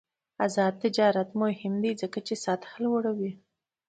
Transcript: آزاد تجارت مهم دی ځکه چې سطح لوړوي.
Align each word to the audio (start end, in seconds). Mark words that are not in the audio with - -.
آزاد 0.45 0.73
تجارت 0.83 1.29
مهم 1.41 1.73
دی 1.83 1.91
ځکه 2.01 2.19
چې 2.27 2.35
سطح 2.45 2.69
لوړوي. 2.83 3.31